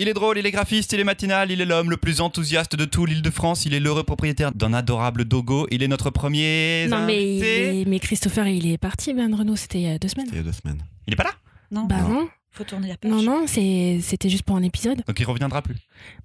[0.00, 2.76] Il est drôle, il est graphiste, il est matinal, il est l'homme le plus enthousiaste
[2.76, 6.10] de tout l'île de France, il est l'heureux propriétaire d'un adorable dogo, il est notre
[6.10, 7.84] premier Non, mais, invité.
[7.84, 10.28] mais Christopher, il est parti, Ben Renault, c'était il y a deux semaines.
[10.30, 10.80] Il y a deux semaines.
[11.08, 11.32] Il est pas là?
[11.72, 12.08] Non, Bah Non.
[12.10, 13.10] non, faut tourner la page.
[13.10, 15.02] non, non, c'est- c'était juste pour un épisode.
[15.04, 15.74] Donc il reviendra plus?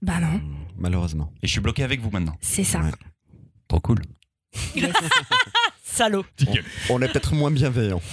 [0.04, 1.32] Bah non, Hmm, Malheureusement.
[1.42, 2.36] Et je suis bloqué avec vous maintenant.
[2.42, 2.80] c'est ça.
[2.80, 2.92] Ouais.
[3.68, 4.02] Trop cool.
[5.84, 6.26] Salaud.
[6.92, 8.02] On est peut-être moins bienveillant.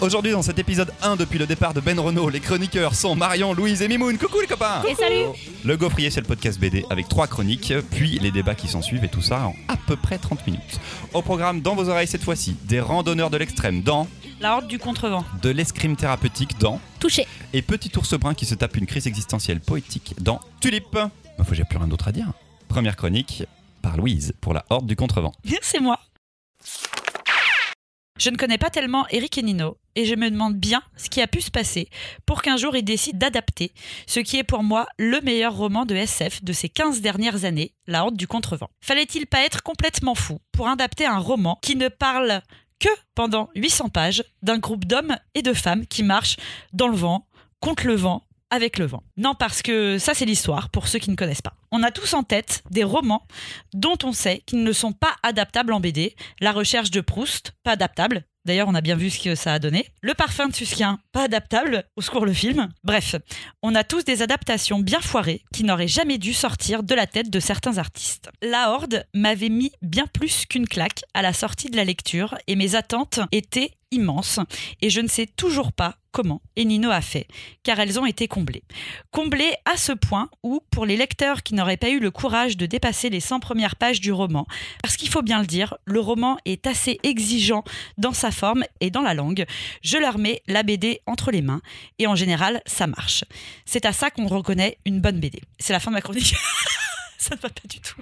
[0.00, 3.52] Aujourd'hui dans cet épisode 1 depuis le départ de Ben Renault, les chroniqueurs sont Marion,
[3.52, 4.16] Louise et Mimoun.
[4.16, 5.26] Coucou les copains Et salut
[5.62, 9.04] Le Gaufrier c'est le podcast BD avec trois chroniques, puis les débats qui s'en suivent
[9.04, 10.80] et tout ça en à peu près 30 minutes.
[11.12, 14.08] Au programme dans vos oreilles cette fois-ci, des randonneurs de l'extrême dans,
[14.40, 15.22] La horde du contrevent.
[15.42, 17.26] de l'escrime thérapeutique dans, Touché.
[17.52, 20.92] et Petit ours brun qui se tape une crise existentielle poétique dans Tulipe.
[20.92, 22.32] Bah, faut que j'ai plus rien d'autre à dire.
[22.70, 23.42] Première chronique
[23.82, 25.32] par Louise pour la horde du contrevent.
[25.60, 25.98] C'est moi.
[28.16, 31.20] Je ne connais pas tellement Eric et Nino et je me demande bien ce qui
[31.20, 31.88] a pu se passer
[32.26, 33.72] pour qu'un jour ils décident d'adapter
[34.06, 37.72] ce qui est pour moi le meilleur roman de SF de ces 15 dernières années,
[37.88, 38.70] La Horde du Contrevent.
[38.80, 42.40] Fallait-il pas être complètement fou pour adapter un roman qui ne parle
[42.78, 46.36] que pendant 800 pages d'un groupe d'hommes et de femmes qui marchent
[46.72, 47.26] dans le vent,
[47.58, 49.02] contre le vent, avec le vent.
[49.16, 51.54] Non, parce que ça, c'est l'histoire, pour ceux qui ne connaissent pas.
[51.72, 53.26] On a tous en tête des romans
[53.74, 56.14] dont on sait qu'ils ne sont pas adaptables en BD.
[56.40, 58.24] La recherche de Proust, pas adaptable.
[58.46, 59.86] D'ailleurs, on a bien vu ce que ça a donné.
[60.00, 61.84] Le parfum de Susquin, pas adaptable.
[61.96, 62.68] Au secours, le film.
[62.84, 63.16] Bref,
[63.62, 67.28] on a tous des adaptations bien foirées qui n'auraient jamais dû sortir de la tête
[67.28, 68.30] de certains artistes.
[68.40, 72.56] La Horde m'avait mis bien plus qu'une claque à la sortie de la lecture et
[72.56, 74.40] mes attentes étaient immenses
[74.80, 77.26] et je ne sais toujours pas comment Enino a fait,
[77.62, 78.64] car elles ont été comblées.
[79.10, 82.66] Comblées à ce point où, pour les lecteurs qui n'auraient pas eu le courage de
[82.66, 84.46] dépasser les 100 premières pages du roman,
[84.82, 87.64] parce qu'il faut bien le dire, le roman est assez exigeant
[87.98, 89.44] dans sa forme et dans la langue,
[89.82, 91.62] je leur mets la BD entre les mains
[91.98, 93.24] et en général, ça marche.
[93.64, 95.40] C'est à ça qu'on reconnaît une bonne BD.
[95.58, 96.34] C'est la fin de ma chronique.
[97.18, 98.00] ça ne va pas du tout.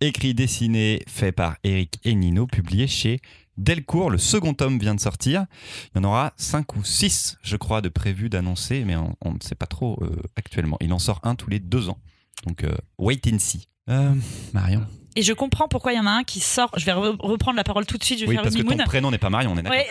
[0.00, 3.20] Écrit, dessiné, fait par Eric et Nino, publié chez
[3.60, 4.10] Delcourt.
[4.10, 5.46] Le second tome vient de sortir.
[5.94, 9.32] Il y en aura 5 ou 6, je crois, de prévus, d'annoncer, mais on, on
[9.34, 10.76] ne sait pas trop euh, actuellement.
[10.80, 11.98] Il en sort un tous les deux ans.
[12.46, 13.68] Donc, euh, wait and see.
[13.88, 14.14] Euh,
[14.52, 14.86] Marion.
[15.16, 16.70] Et je comprends pourquoi il y en a un qui sort.
[16.76, 18.18] Je vais re- reprendre la parole tout de suite.
[18.20, 19.78] Je vais Oui, faire parce une que ton prénom n'est pas Marion, on est d'accord.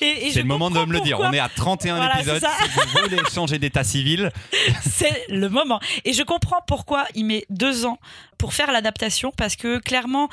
[0.00, 0.30] Ouais.
[0.32, 1.20] C'est le moment de me le dire.
[1.20, 2.42] On est à 31 Voilà, épisodes.
[2.42, 4.30] Si vous voulez changer d'état civil,
[4.82, 5.78] C'est le moment.
[6.04, 7.98] Et je comprends pourquoi il met deux ans
[8.38, 10.28] pour faire l'adaptation, parce que clairement,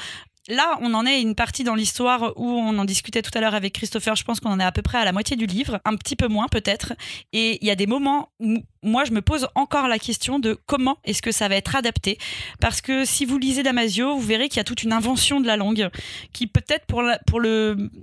[0.50, 3.56] là, on en est une partie dans l'histoire où on en discutait tout à l'heure
[3.56, 4.16] avec Christopher.
[4.16, 6.16] Je pense qu'on en est à peu près à la moitié du livre, un petit
[6.16, 6.94] peu moins peut-être.
[7.32, 10.58] Et il y a des moments où moi, je me pose encore la question de
[10.66, 12.18] comment est-ce que ça va être adapté.
[12.62, 15.48] Parce que si vous lisez Damasio, vous verrez qu'il y a toute une invention de
[15.48, 15.90] la langue
[16.32, 16.86] qui peut-être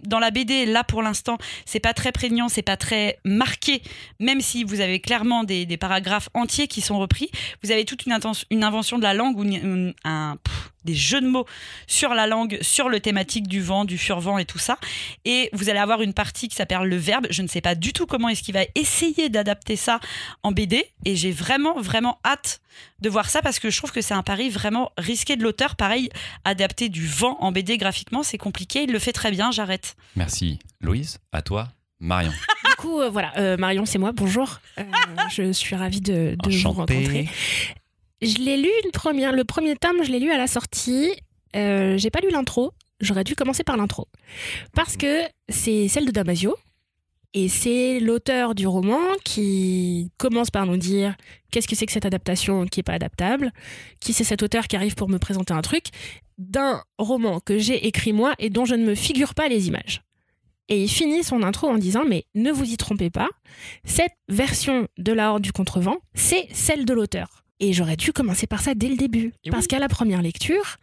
[0.04, 3.82] dans la BD, là pour l'instant, c'est pas très prégnant, c'est pas très marqué,
[4.20, 7.30] même si vous avez clairement des, paragraphes entiers qui sont repris.
[7.62, 8.12] Vous avez toute une,
[8.62, 9.44] invention de la langue ou
[10.04, 10.36] un,
[10.86, 11.44] des jeux de mots
[11.86, 14.78] sur la langue, sur le thématique du vent, du furvent et tout ça.
[15.24, 17.26] Et vous allez avoir une partie qui s'appelle le verbe.
[17.30, 20.00] Je ne sais pas du tout comment est-ce qu'il va essayer d'adapter ça
[20.42, 20.84] en BD.
[21.04, 22.60] Et j'ai vraiment, vraiment hâte
[23.00, 25.76] de voir ça parce que je trouve que c'est un pari vraiment risqué de l'auteur.
[25.76, 26.08] Pareil,
[26.44, 28.84] adapter du vent en BD graphiquement, c'est compliqué.
[28.84, 29.96] Il le fait très bien, j'arrête.
[30.14, 31.68] merci Louise, à toi,
[32.00, 32.32] Marion.
[32.68, 34.60] Du coup, euh, voilà, euh, Marion, c'est moi, bonjour.
[34.78, 34.82] Euh,
[35.30, 37.28] je suis ravie de, de vous rencontrer.
[38.22, 41.10] Je l'ai lu une première, le premier tome, je l'ai lu à la sortie.
[41.54, 42.72] Euh, J'ai pas lu l'intro.
[43.00, 44.08] J'aurais dû commencer par l'intro.
[44.74, 46.56] Parce que c'est celle de Damasio.
[47.34, 51.14] Et c'est l'auteur du roman qui commence par nous dire
[51.50, 53.52] qu'est-ce que c'est que cette adaptation qui est pas adaptable,
[54.00, 55.88] qui c'est cet auteur qui arrive pour me présenter un truc,
[56.38, 60.00] d'un roman que j'ai écrit moi et dont je ne me figure pas les images.
[60.70, 63.28] Et il finit son intro en disant mais ne vous y trompez pas,
[63.84, 67.44] cette version de la Horde du Contrevent, c'est celle de l'auteur.
[67.58, 69.32] Et j'aurais dû commencer par ça dès le début.
[69.44, 69.68] Et parce oui.
[69.68, 70.76] qu'à la première lecture,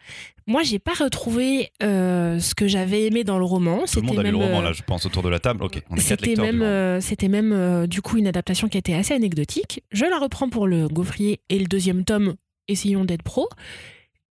[0.48, 3.84] moi, j'ai pas retrouvé euh, ce que j'avais aimé dans le roman.
[3.86, 5.64] Tout le monde a lu le roman, euh, là, je pense, autour de la table.
[5.64, 6.72] Ok, on est quatre c'était lecteurs même, du roman.
[6.72, 9.84] euh, c'était même euh, du coup une adaptation qui était assez anecdotique.
[9.92, 12.36] Je la reprends pour le Gaufrier et le deuxième tome,
[12.68, 13.50] Essayons d'être pro.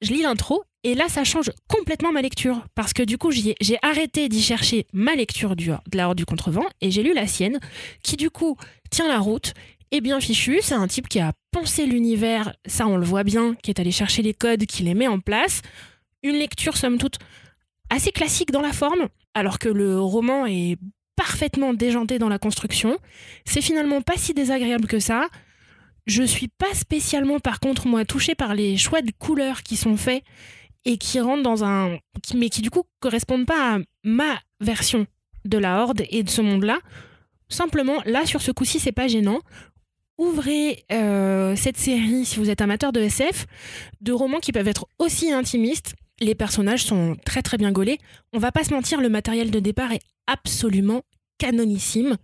[0.00, 2.64] Je lis l'intro et là, ça change complètement ma lecture.
[2.74, 6.24] Parce que du coup, j'ai arrêté d'y chercher ma lecture du, de la Horde du
[6.24, 7.60] Contrevent et j'ai lu la sienne,
[8.02, 8.56] qui du coup
[8.90, 9.54] tient la route,
[9.92, 10.58] est bien fichu.
[10.62, 13.92] C'est un type qui a pensé l'univers, ça on le voit bien, qui est allé
[13.92, 15.62] chercher les codes, qui les met en place.
[16.24, 17.18] Une lecture, somme toute,
[17.90, 20.78] assez classique dans la forme, alors que le roman est
[21.14, 22.96] parfaitement déjanté dans la construction.
[23.44, 25.28] C'est finalement pas si désagréable que ça.
[26.06, 29.96] Je suis pas spécialement, par contre, moi, touchée par les choix de couleurs qui sont
[29.96, 30.24] faits
[30.84, 31.98] et qui rentrent dans un.
[32.34, 35.06] mais qui, du coup, correspondent pas à ma version
[35.44, 36.78] de la Horde et de ce monde-là.
[37.48, 39.40] Simplement, là, sur ce coup-ci, c'est pas gênant.
[40.18, 43.46] Ouvrez euh, cette série si vous êtes amateur de SF,
[44.00, 45.94] de romans qui peuvent être aussi intimistes.
[46.20, 47.98] Les personnages sont très très bien gaulés.
[48.32, 51.02] On va pas se mentir, le matériel de départ est absolument
[51.38, 52.16] canonissime.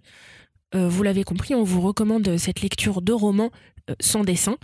[0.74, 3.50] Euh, vous l'avez compris, on vous recommande cette lecture de romans
[3.88, 4.56] euh, sans dessin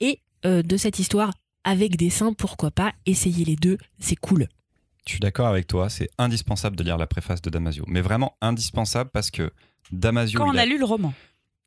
[0.00, 1.32] et euh, de cette histoire
[1.64, 2.92] avec dessin, pourquoi pas.
[3.06, 4.48] Essayez les deux, c'est cool.
[5.06, 7.84] Je suis d'accord avec toi, c'est indispensable de lire la préface de Damasio.
[7.88, 9.50] Mais vraiment indispensable parce que
[9.90, 10.38] Damasio.
[10.38, 11.12] Quand on il a lu le roman.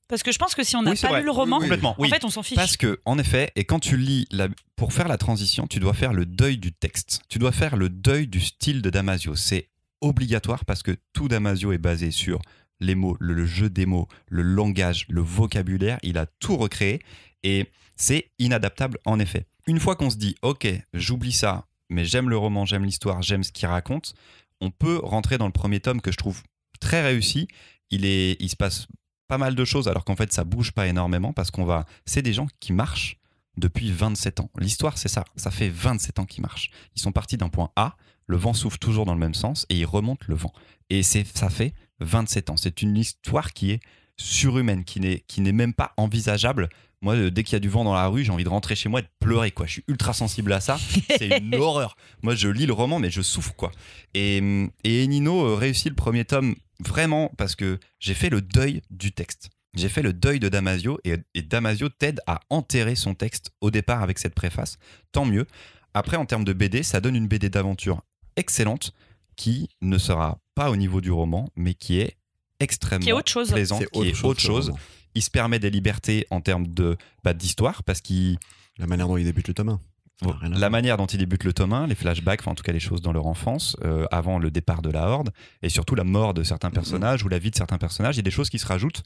[0.07, 1.19] Parce que je pense que si on n'a Oui, pas vrai.
[1.21, 2.09] lu le roman, Complètement, en oui.
[2.09, 2.55] fait, on s'en fiche.
[2.55, 5.93] Parce que, en effet, et quand tu lis, la- pour faire la transition, tu dois
[5.93, 7.21] faire le deuil du texte.
[7.29, 9.35] Tu dois faire le deuil du style de Damasio.
[9.35, 9.69] C'est
[10.01, 12.39] obligatoire parce que tout Damasio est basé sur
[12.79, 15.97] les mots, le, le jeu des mots, le langage, le vocabulaire.
[16.03, 17.01] Il a tout recréé
[17.43, 17.65] et
[17.95, 19.47] c'est inadaptable en effet.
[19.65, 23.43] Une fois qu'on se dit, ok, j'oublie ça, mais j'aime le roman, j'aime l'histoire, j'aime
[23.43, 24.13] ce qu'il raconte,
[24.61, 26.43] on peut rentrer dans le premier tome que je trouve
[26.79, 27.47] très réussi.
[27.89, 28.87] Il, est, il se passe
[29.27, 32.21] pas mal de choses alors qu'en fait ça bouge pas énormément parce qu'on va c'est
[32.21, 33.17] des gens qui marchent
[33.57, 34.49] depuis 27 ans.
[34.59, 36.71] L'histoire c'est ça, ça fait 27 ans qu'ils marchent.
[36.95, 37.95] Ils sont partis d'un point A,
[38.27, 40.53] le vent souffle toujours dans le même sens et ils remontent le vent.
[40.89, 42.57] Et c'est ça fait 27 ans.
[42.57, 43.79] C'est une histoire qui est
[44.17, 46.69] surhumaine, qui n'est qui n'est même pas envisageable.
[47.01, 48.75] Moi, euh, dès qu'il y a du vent dans la rue, j'ai envie de rentrer
[48.75, 49.51] chez moi et de pleurer.
[49.51, 49.67] Quoi.
[49.67, 50.77] Je suis ultra sensible à ça.
[51.17, 51.97] C'est une horreur.
[52.23, 53.53] Moi, je lis le roman, mais je souffre.
[53.55, 53.71] quoi.
[54.13, 54.37] Et,
[54.83, 59.11] et Enino euh, réussit le premier tome vraiment parce que j'ai fait le deuil du
[59.11, 59.49] texte.
[59.75, 63.71] J'ai fait le deuil de Damasio et, et Damasio t'aide à enterrer son texte au
[63.71, 64.77] départ avec cette préface.
[65.11, 65.45] Tant mieux.
[65.93, 68.01] Après, en termes de BD, ça donne une BD d'aventure
[68.37, 68.93] excellente
[69.35, 72.15] qui ne sera pas au niveau du roman, mais qui est
[72.59, 73.51] extrêmement Qui est autre chose.
[73.51, 74.71] plaisante, qui est autre chose.
[75.13, 78.37] Il se permet des libertés en termes de bah, d'histoire parce qu'il
[78.77, 79.81] La manière dont il débute le tome 1.
[80.21, 82.79] La manière dont il débute le tome 1, les flashbacks, enfin en tout cas les
[82.79, 85.31] choses dans leur enfance, euh, avant le départ de la Horde,
[85.61, 88.21] et surtout la mort de certains personnages ou la vie de certains personnages, il y
[88.21, 89.03] a des choses qui se rajoutent,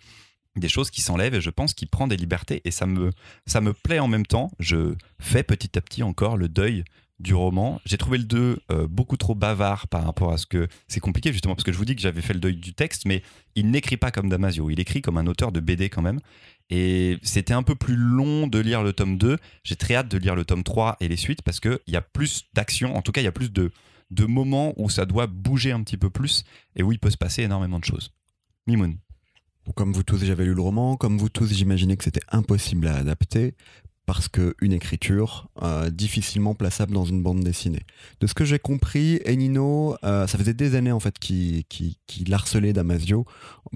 [0.56, 3.10] des choses qui s'enlèvent, et je pense qu'il prend des libertés, et ça me,
[3.48, 4.52] ça me plaît en même temps.
[4.60, 6.84] Je fais petit à petit encore le deuil
[7.20, 7.82] du roman.
[7.86, 10.68] J'ai trouvé le 2 euh, beaucoup trop bavard par rapport à ce que...
[10.88, 13.06] C'est compliqué justement, parce que je vous dis que j'avais fait le deuil du texte,
[13.06, 13.24] mais
[13.56, 16.20] il n'écrit pas comme Damasio, il écrit comme un auteur de BD quand même.
[16.70, 19.38] Et c'était un peu plus long de lire le tome 2.
[19.64, 22.02] J'ai très hâte de lire le tome 3 et les suites parce qu'il y a
[22.02, 23.72] plus d'action, en tout cas il y a plus de,
[24.12, 26.44] de moments où ça doit bouger un petit peu plus
[26.76, 28.12] et où il peut se passer énormément de choses.
[28.68, 28.98] Mimoun.
[29.76, 30.96] Comme vous tous, j'avais lu le roman.
[30.98, 33.54] Comme vous tous, j'imaginais que c'était impossible à adapter
[34.08, 37.84] parce qu'une écriture euh, difficilement plaçable dans une bande dessinée.
[38.20, 41.96] De ce que j'ai compris, Enino, euh, ça faisait des années en fait qu'il qu'il-
[42.08, 43.26] qu'il harcelait Damasio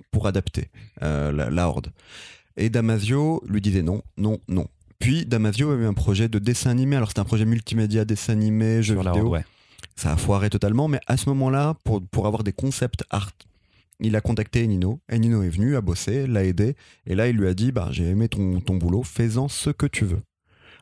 [0.09, 0.69] pour adapter
[1.03, 1.91] euh, la Horde.
[2.57, 4.67] Et Damasio lui disait non, non, non.
[4.99, 6.95] Puis Damasio avait un projet de dessin animé.
[6.95, 9.25] Alors c'était un projet multimédia, dessin animé, jeu Sur la vidéo.
[9.25, 9.45] Horde, ouais.
[9.95, 13.31] Ça a foiré totalement, mais à ce moment-là, pour, pour avoir des concepts art,
[13.99, 14.99] il a contacté Enino.
[15.11, 18.05] Enino est venu, a bossé, l'a aidé, et là il lui a dit bah, J'ai
[18.05, 20.21] aimé ton, ton boulot, fais-en ce que tu veux.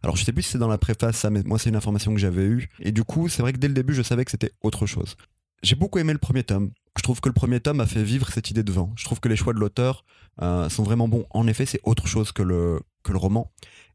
[0.04, 2.14] Alors je sais plus si c'est dans la préface, ça, mais moi c'est une information
[2.14, 2.70] que j'avais eue.
[2.80, 5.16] Et du coup, c'est vrai que dès le début, je savais que c'était autre chose.
[5.62, 6.72] J'ai beaucoup aimé le premier tome.
[6.98, 8.92] Je trouve que le premier tome a fait vivre cette idée de vent.
[8.96, 10.04] Je trouve que les choix de l'auteur
[10.42, 11.26] euh, sont vraiment bons.
[11.30, 13.52] En effet, c'est autre chose que le, roman.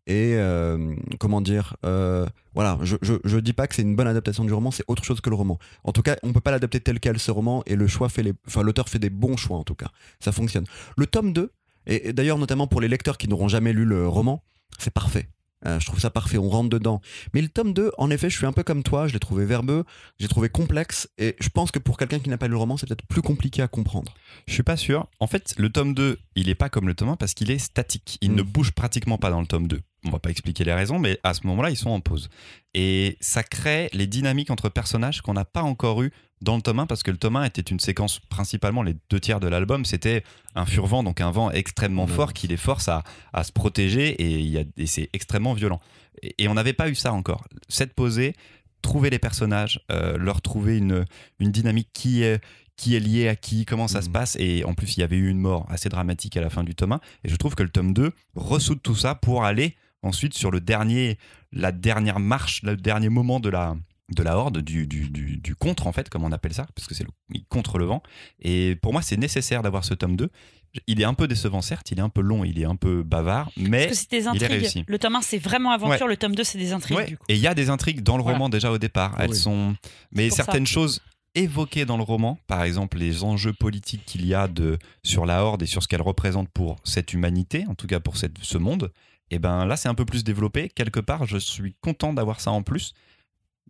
[0.06, 4.44] Et euh, comment dire, euh, voilà, je, je, dis pas que c'est une bonne adaptation
[4.44, 5.58] du roman, c'est autre chose que le roman.
[5.84, 8.22] En tout cas, on peut pas l'adapter tel quel ce roman et le choix fait
[8.62, 9.88] l'auteur fait des bons choix en tout cas,
[10.20, 10.64] ça fonctionne.
[10.96, 11.50] Le tome 2,
[11.86, 14.44] et, et d'ailleurs notamment pour les lecteurs qui n'auront jamais lu le roman,
[14.78, 15.28] c'est parfait.
[15.64, 17.00] Euh, je trouve ça parfait, on rentre dedans.
[17.32, 19.46] Mais le tome 2, en effet, je suis un peu comme toi, je l'ai trouvé
[19.46, 19.84] verbeux,
[20.18, 22.76] j'ai trouvé complexe, et je pense que pour quelqu'un qui n'a pas lu le roman,
[22.76, 24.12] c'est peut-être plus compliqué à comprendre.
[24.46, 25.06] Je suis pas sûr.
[25.18, 27.58] En fait, le tome 2, il est pas comme le tome 1 parce qu'il est
[27.58, 28.18] statique.
[28.20, 28.36] Il Mm.
[28.36, 29.80] ne bouge pratiquement pas dans le tome 2.
[30.04, 32.28] On va pas expliquer les raisons, mais à ce moment-là, ils sont en pause.
[32.74, 36.12] Et ça crée les dynamiques entre personnages qu'on n'a pas encore eu
[36.42, 39.20] dans le tome 1 parce que le tome 1 était une séquence principalement les deux
[39.20, 40.22] tiers de l'album c'était
[40.54, 42.12] un furvent donc un vent extrêmement Ouais.
[42.12, 43.02] fort qui les force à,
[43.32, 45.80] à se protéger et, et c'est extrêmement violent
[46.22, 48.34] et, et on n'avait pas eu ça encore cette posée
[48.82, 51.04] trouver les personnages euh, leur trouver une,
[51.38, 52.40] une dynamique qui est
[52.76, 54.36] qui est liée à qui, comment ça se passe.
[54.38, 56.74] Et en plus, il y avait eu une mort assez dramatique à la fin du
[56.74, 57.00] tome 1.
[57.24, 60.60] Et je trouve que le tome 2 ressoude tout ça pour aller ensuite sur le
[60.60, 61.16] dernier,
[61.52, 63.76] la dernière marche, le dernier moment de la,
[64.14, 66.86] de la horde, du, du, du, du contre, en fait, comme on appelle ça, parce
[66.86, 67.06] que c'est
[67.48, 68.02] contre le vent.
[68.40, 70.28] Et pour moi, c'est nécessaire d'avoir ce tome 2.
[70.86, 73.02] Il est un peu décevant, certes, il est un peu long, il est un peu
[73.02, 73.86] bavard, mais.
[73.86, 74.66] Parce que des il est réussi.
[74.80, 74.84] intrigues.
[74.88, 76.06] Le tome 1, c'est vraiment aventure.
[76.06, 76.96] Le tome 2, c'est des intrigues.
[76.98, 77.06] Ouais.
[77.06, 77.24] Du coup.
[77.28, 78.38] Et il y a des intrigues dans le Voilà.
[78.38, 79.16] roman déjà au départ.
[79.18, 79.36] Elles Oui.
[79.36, 79.74] sont,
[80.12, 80.36] mais ça.
[80.36, 81.00] certaines choses
[81.34, 85.42] évoquées dans le roman, par exemple les enjeux politiques qu'il y a de sur la
[85.44, 88.56] Horde et sur ce qu'elle représente pour cette humanité, en tout cas pour cette, ce
[88.58, 88.90] monde,
[89.30, 90.68] Et ben là, c'est un peu plus développé.
[90.68, 92.92] Quelque part, je suis content d'avoir ça en plus.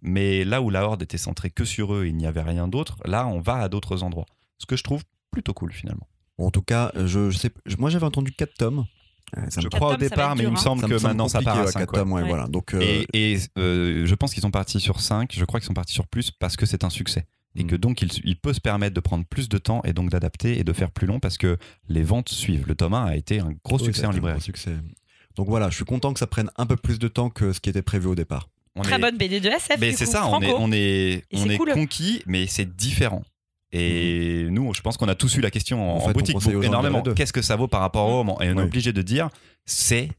[0.02, 2.98] Mais là où la Horde était centrée que sur eux, il n'y avait rien d'autre.
[3.04, 4.26] Là, on va à d'autres endroits.
[4.58, 6.06] Ce que je trouve plutôt cool finalement.
[6.38, 8.86] en tout cas, je, sais, moi j'avais entendu 4 tomes.
[9.36, 10.56] Euh, je crois au départ, mais il me hein.
[10.56, 12.10] semble que maintenant ça part à 5 tomes.
[12.10, 12.46] Voilà.
[12.46, 15.32] Donc, euh, Et, je pense qu'ils sont partis sur 5.
[15.34, 17.26] Je crois qu'ils sont partis sur plus parce que c'est un succès
[17.56, 17.78] et que mm.
[17.78, 20.72] donc il, peut se permettre de prendre plus de temps et donc d'adapter et de
[20.72, 22.66] faire plus long parce que les ventes suivent.
[22.66, 24.40] Le tome 1 a été un gros succès en librairie.
[24.40, 24.76] Succès.
[25.36, 27.60] Donc voilà, je suis content que ça prenne un peu plus de temps que ce
[27.60, 28.48] qui était prévu au départ.
[28.82, 29.78] Très bonne BD de SF.
[29.80, 33.22] Mais c'est ça, on est, on est, on est conquis, mais c'est différent.
[33.72, 34.48] Et mm.
[34.48, 37.02] nous, je pense qu'on a tous eu la question en, boutique énormément.
[37.02, 39.28] Qu'est-ce que ça vaut par rapport au roman Et on est obligé de dire,
[39.64, 40.10] c'est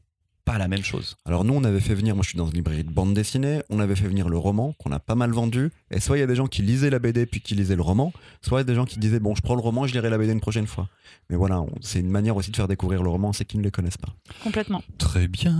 [0.44, 1.16] pas la même chose.
[1.26, 3.60] Alors nous, on avait fait venir, moi je suis dans une librairie de bande dessinée,
[3.68, 5.70] on avait fait venir le roman qu'on a pas mal vendu.
[5.90, 7.82] Et soit il y a des gens qui lisaient la BD puis qui lisaient le
[7.82, 9.92] roman, soit il y a des gens qui disaient bon, je prends le roman, je
[9.92, 10.88] lirai la BD une prochaine fois.
[11.28, 13.70] Mais voilà, c'est une manière aussi de faire découvrir le roman, c'est qu'ils ne les
[13.70, 14.14] connaissent pas.
[14.42, 14.82] Complètement.
[14.96, 15.52] Très bien.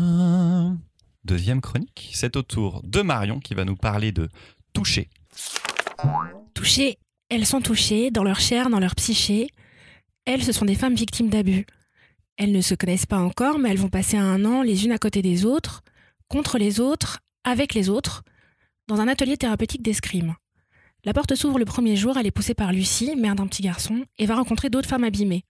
[1.29, 4.31] Deuxième chronique, c'est au tour de Marion qui va nous parler de
[4.73, 5.11] toucher.
[6.55, 6.97] Toucher,
[7.29, 9.51] elles sont touchées dans leur chair, dans leur psyché.
[10.25, 11.67] Elles, ce sont des femmes victimes d'abus.
[12.39, 14.97] Elles ne se connaissent pas encore, mais elles vont passer un an les unes à
[14.97, 15.83] côté des autres,
[16.29, 18.23] contre les autres, avec les autres,
[18.87, 20.35] dans un atelier thérapeutique d'escrime.
[21.05, 24.07] La porte s'ouvre le premier jour, elle est poussée par Lucie, mère d'un petit garçon,
[24.17, 25.45] et va rencontrer d'autres femmes abîmées.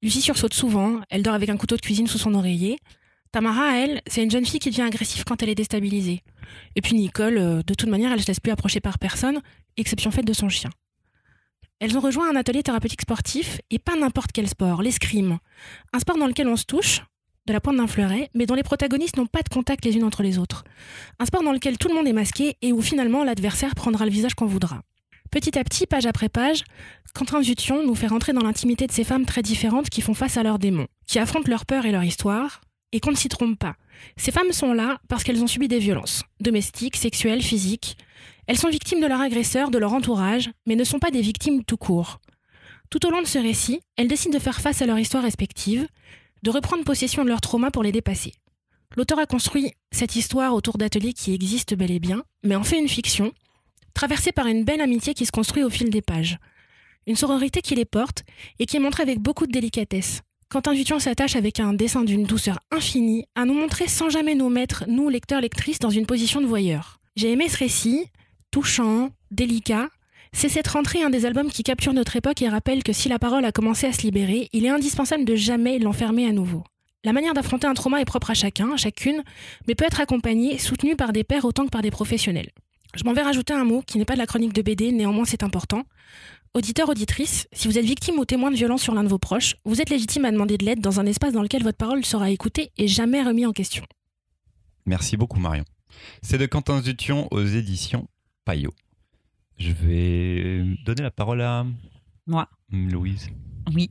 [0.00, 2.78] Lucie sursaute souvent, elle dort avec un couteau de cuisine sous son oreiller.
[3.32, 6.22] Tamara, elle, c'est une jeune fille qui devient agressive quand elle est déstabilisée.
[6.76, 9.40] Et puis Nicole, euh, de toute manière, elle ne se laisse plus approcher par personne,
[9.78, 10.68] exception faite de son chien.
[11.80, 15.38] Elles ont rejoint un atelier thérapeutique sportif, et pas n'importe quel sport, l'escrime.
[15.94, 17.00] Un sport dans lequel on se touche,
[17.46, 20.04] de la pointe d'un fleuret, mais dont les protagonistes n'ont pas de contact les unes
[20.04, 20.62] entre les autres.
[21.18, 24.10] Un sport dans lequel tout le monde est masqué et où finalement l'adversaire prendra le
[24.10, 24.82] visage qu'on voudra.
[25.30, 26.64] Petit à petit, page après page,
[27.14, 30.36] Quentin Jution nous fait rentrer dans l'intimité de ces femmes très différentes qui font face
[30.36, 32.60] à leurs démons, qui affrontent leur peur et leur histoire,
[32.92, 33.76] et qu'on ne s'y trompe pas.
[34.16, 37.96] Ces femmes sont là parce qu'elles ont subi des violences, domestiques, sexuelles, physiques,
[38.46, 41.64] elles sont victimes de leur agresseur, de leur entourage, mais ne sont pas des victimes
[41.64, 42.20] tout court.
[42.90, 45.86] Tout au long de ce récit, elles décident de faire face à leur histoire respective,
[46.42, 48.34] de reprendre possession de leurs traumas pour les dépasser.
[48.96, 52.78] L'auteur a construit cette histoire autour d'ateliers qui existent bel et bien, mais en fait
[52.78, 53.32] une fiction,
[53.94, 56.38] traversée par une belle amitié qui se construit au fil des pages.
[57.06, 58.24] Une sororité qui les porte
[58.58, 60.22] et qui est montrée avec beaucoup de délicatesse.
[60.52, 64.50] Quand Intuition s'attache avec un dessin d'une douceur infinie à nous montrer sans jamais nous
[64.50, 67.00] mettre, nous, lecteurs, lectrices, dans une position de voyeur.
[67.16, 68.04] J'ai aimé ce récit,
[68.50, 69.88] touchant, délicat.
[70.34, 73.18] C'est cette rentrée un des albums qui capture notre époque et rappelle que si la
[73.18, 76.64] parole a commencé à se libérer, il est indispensable de jamais l'enfermer à nouveau.
[77.02, 79.22] La manière d'affronter un trauma est propre à chacun, à chacune,
[79.66, 82.50] mais peut être accompagnée, soutenue par des pairs autant que par des professionnels.
[82.94, 85.24] Je m'en vais rajouter un mot qui n'est pas de la chronique de BD, néanmoins
[85.24, 85.84] c'est important.
[86.54, 89.54] Auditeur, auditrice, si vous êtes victime ou témoin de violence sur l'un de vos proches,
[89.64, 92.30] vous êtes légitime à demander de l'aide dans un espace dans lequel votre parole sera
[92.30, 93.82] écoutée et jamais remis en question.
[94.84, 95.64] Merci beaucoup Marion.
[96.20, 98.06] C'est de Quentin Zution aux éditions
[98.44, 98.74] Payot.
[99.56, 101.64] Je vais donner la parole à
[102.26, 102.50] moi.
[102.70, 103.30] Louise.
[103.74, 103.90] Oui.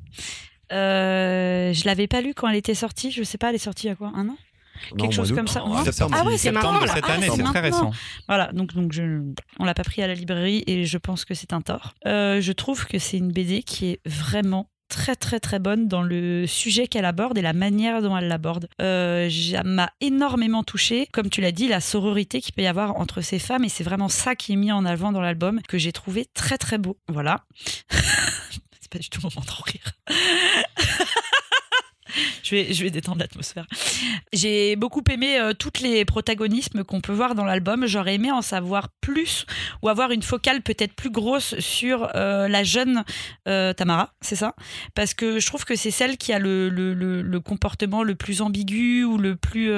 [0.72, 3.10] Euh, je l'avais pas lu quand elle était sortie.
[3.10, 4.38] Je sais pas, elle est sortie à quoi Un an?
[4.98, 5.64] Quelque chose comme ça.
[5.66, 6.80] ah ouais, c'est marrant.
[6.88, 7.92] cette année, c'est très récent.
[8.28, 9.22] Voilà, donc, donc je,
[9.60, 11.94] on l'a pas pris à la librairie et je pense que c'est un tort.
[12.06, 16.04] Euh, je trouve que c'est une BD qui est vraiment très très très bonne dans
[16.04, 18.68] le sujet qu'elle aborde et la manière dont elle l'aborde.
[18.82, 19.30] Euh,
[19.64, 23.40] m'a énormément touchée, comme tu l'as dit, la sororité qu'il peut y avoir entre ces
[23.40, 26.28] femmes et c'est vraiment ça qui est mis en avant dans l'album que j'ai trouvé
[26.34, 26.98] très très beau.
[27.08, 27.46] Voilà.
[27.90, 29.94] c'est pas du tout le moment de rire.
[32.44, 33.65] je, vais, je vais détendre l'atmosphère.
[34.34, 37.86] J'ai beaucoup aimé euh, toutes les protagonismes qu'on peut voir dans l'album.
[37.88, 39.46] J'aurais aimé en savoir plus
[39.82, 43.03] ou avoir une focale peut-être plus grosse sur euh, la jeune
[43.48, 44.56] euh, Tamara, c'est ça?
[44.96, 48.41] Parce que je trouve que c'est celle qui a le, le, le, comportement le plus
[48.41, 49.72] ambigu ou le plus.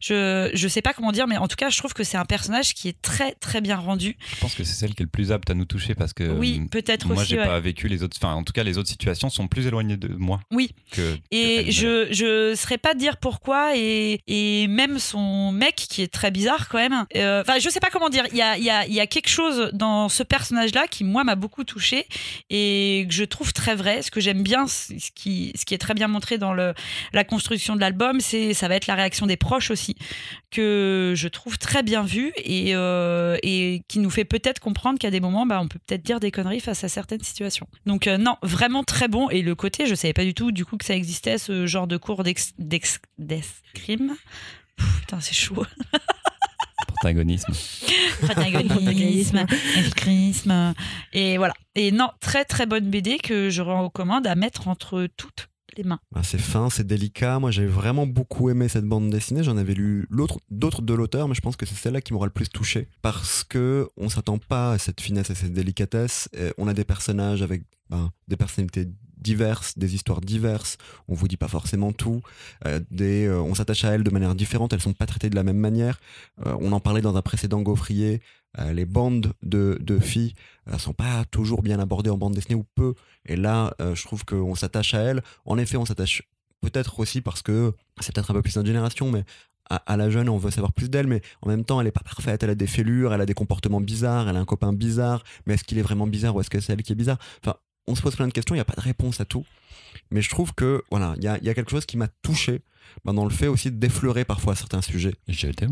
[0.00, 2.24] je, je sais pas comment dire, mais en tout cas, je trouve que c'est un
[2.24, 4.16] personnage qui est très très bien rendu.
[4.34, 6.24] Je pense que c'est celle qui est le plus apte à nous toucher parce que.
[6.24, 7.14] Oui, peut-être aussi.
[7.14, 8.16] Moi, j'ai pas vécu les autres.
[8.20, 10.40] Enfin, en tout cas, les autres situations sont plus éloignées de moi.
[10.50, 10.70] Oui.
[10.90, 16.30] Que, et je, je serais pas dire pourquoi et, même son mec qui est très
[16.30, 17.06] bizarre quand même.
[17.16, 18.24] Euh, enfin, je sais pas comment dire.
[18.32, 18.40] Il y
[19.00, 22.06] a, quelque chose dans ce personnage-là qui moi m'a beaucoup touché
[22.50, 24.02] et que je trouve très vrai.
[24.02, 28.20] Ce que j'aime bien, ce qui, est très bien montré dans la construction de l'album,
[28.20, 29.96] c'est ça va être la réaction des proches aussi
[30.50, 35.10] que je trouve très bien vu et, euh, et qui nous fait peut-être comprendre qu'à
[35.10, 37.66] des moments, bah, on peut peut-être dire des conneries face à certaines situations.
[37.84, 39.28] Donc euh, non, vraiment très bon.
[39.28, 41.86] Et le côté, je savais pas du tout du coup que ça existait ce genre
[41.86, 42.22] de cours
[42.58, 44.16] d'escrime.
[44.76, 45.64] Putain, c'est chaud.
[46.86, 47.52] Protagonisme.
[48.22, 49.46] Protagonisme,
[49.76, 50.74] escrime.
[51.12, 51.54] Et voilà.
[51.74, 56.00] Et non, très très bonne BD que je recommande à mettre entre toutes les mains.
[56.14, 57.38] Ah, c'est fin, c'est délicat.
[57.38, 59.42] Moi, j'ai vraiment beaucoup aimé cette bande dessinée.
[59.42, 62.26] J'en avais lu l'autre, d'autres de l'auteur, mais je pense que c'est celle-là qui m'aura
[62.26, 66.28] le plus touché parce que on s'attend pas à cette finesse et cette délicatesse.
[66.56, 68.88] on a des personnages avec ben, des personnalités
[69.26, 70.78] diverses, des histoires diverses.
[71.08, 72.20] On vous dit pas forcément tout.
[72.64, 74.72] Euh, euh, on s'attache à elles de manière différente.
[74.72, 75.98] Elles sont pas traitées de la même manière.
[76.46, 78.22] Euh, on en parlait dans un précédent gaufrier.
[78.72, 80.34] les bandes de, de filles
[80.78, 82.94] sont pas toujours bien abordées en bande dessinée ou peu.
[83.26, 85.22] Et là, je trouve qu'on s'attache à elles.
[85.44, 86.22] En effet, on s'attache
[86.62, 89.24] peut-être aussi parce que c'est peut-être un peu plus notre génération, mais
[89.68, 92.04] à, la jeune, on veut savoir plus d'elle, mais en même temps, elle est pas
[92.04, 92.42] parfaite.
[92.42, 95.24] Elle a des fêlures, elle a des comportements bizarres, elle a un copain bizarre.
[95.44, 97.18] Mais est-ce qu'il est vraiment bizarre ou est-ce que c'est elle qui est bizarre?
[97.42, 97.56] Enfin,
[97.86, 99.44] on se pose plein de questions, il n'y a pas de réponse à tout.
[100.10, 102.62] Mais je trouve que voilà, il y a, quelque chose qui m'a touché
[103.04, 105.14] ben, dans le fait aussi d'effleurer parfois certains sujets.
[105.28, 105.66] J'ai été.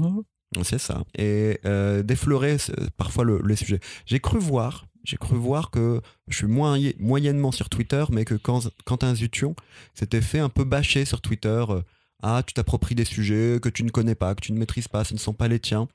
[0.63, 1.05] C'est ça.
[1.17, 2.57] Et euh, d'effleurer
[2.97, 3.81] parfois le, les sujets.
[4.07, 8.71] J'ai cru voir, j'ai cru voir que je suis moyennement sur Twitter, mais que quand,
[8.85, 9.55] Quentin Zution
[9.95, 11.65] s'était fait un peu bâcher sur Twitter.
[11.69, 11.83] Euh,
[12.23, 15.05] ah, tu t'appropries des sujets que tu ne connais pas, que tu ne maîtrises pas,
[15.05, 15.89] ce ne sont pas les tiens.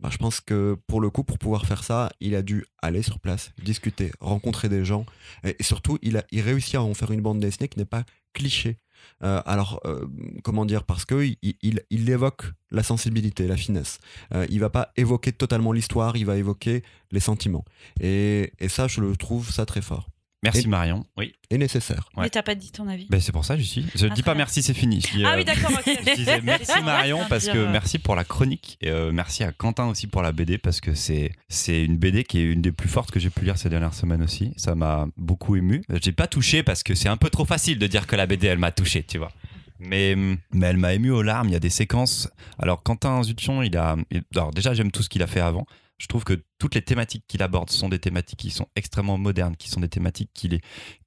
[0.00, 3.02] Bah, je pense que pour le coup, pour pouvoir faire ça, il a dû aller
[3.02, 5.06] sur place, discuter, rencontrer des gens,
[5.42, 8.04] et, surtout, il a il réussit à en faire une bande dessinée qui n'est pas
[8.34, 8.78] cliché.
[9.22, 10.06] Euh, alors, euh,
[10.42, 10.84] comment dire?
[10.84, 13.98] Parce que il, il, évoque la sensibilité, la finesse.
[14.34, 17.64] Euh, il va pas évoquer totalement l'histoire, il va évoquer les sentiments.
[18.00, 20.08] Et, et ça, je le trouve ça très fort.
[20.52, 21.06] Merci Marion.
[21.16, 21.34] Oui.
[21.50, 22.08] Et nécessaire.
[22.16, 23.06] Mais t'as pas dit ton avis.
[23.08, 23.86] Ben, c'est pour ça que je suis.
[23.94, 25.02] Je ne ah, dis pas merci, c'est fini.
[25.24, 25.70] ah oui, d'accord.
[25.86, 28.78] je disais merci Marion parce que merci pour la chronique.
[28.80, 32.24] Et, euh, merci à Quentin aussi pour la BD parce que c'est c'est une BD
[32.24, 34.52] qui est une des plus fortes que j'ai pu lire ces dernières semaines aussi.
[34.56, 35.82] Ça m'a beaucoup ému.
[36.02, 38.46] J'ai pas touché parce que c'est un peu trop facile de dire que la BD
[38.46, 39.32] elle m'a touché, tu vois.
[39.78, 41.48] Mais, mais elle m'a ému aux larmes.
[41.48, 42.30] Il y a des séquences.
[42.58, 43.96] Alors, Quentin Zution, il a.
[44.34, 45.66] Alors, déjà, j'aime tout ce qu'il a fait avant
[45.98, 49.56] je trouve que toutes les thématiques qu'il aborde sont des thématiques qui sont extrêmement modernes,
[49.56, 50.60] qui sont des thématiques qui,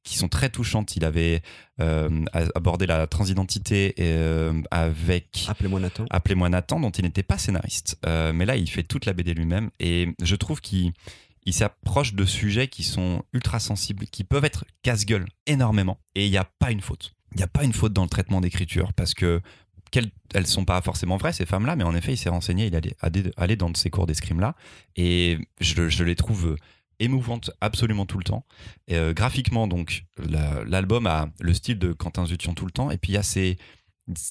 [0.04, 0.96] qui sont très touchantes.
[0.96, 1.44] Il avait
[1.80, 6.06] euh, abordé la transidentité euh, avec Appelez-moi Nathan.
[6.10, 8.00] Appelez-moi Nathan, dont il n'était pas scénariste.
[8.06, 9.70] Euh, mais là, il fait toute la BD lui-même.
[9.80, 10.92] Et je trouve qu'il
[11.46, 16.00] il s'approche de sujets qui sont ultra sensibles, qui peuvent être casse-gueule énormément.
[16.16, 17.14] Et il n'y a pas une faute.
[17.34, 19.42] Il n'y a pas une faute dans le traitement d'écriture parce que
[19.92, 22.76] qu'elles elles sont pas forcément vraies ces femmes-là, mais en effet, il s'est renseigné, il
[22.76, 22.96] allait
[23.38, 24.56] aller dans ces cours d'escrime-là,
[24.96, 26.56] et je, les trouve
[27.00, 28.46] émouvantes absolument tout le temps.
[28.92, 33.14] Euh, graphiquement, donc, l'album a le style de Quentin Zution tout le temps, et puis
[33.14, 33.58] il y a ces,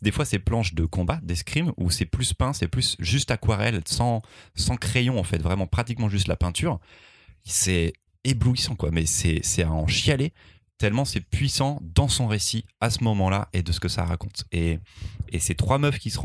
[0.03, 3.81] des fois ces planches de combat, d'escrime, où c'est plus peint, c'est plus juste aquarelle,
[3.87, 4.23] sans,
[4.55, 6.79] sans crayon en fait, vraiment pratiquement juste la peinture.
[7.45, 7.93] C'est
[8.25, 10.33] éblouissant quoi, mais c'est à en chialer
[10.79, 14.45] tellement c'est puissant dans son récit à ce moment-là et de ce que ça raconte.
[14.53, 14.79] Et,
[15.31, 16.19] et ces trois meufs qui se,